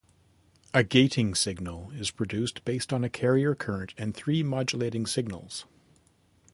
[0.73, 5.65] A gating signal is produced based on a carrier current and three modulating signals.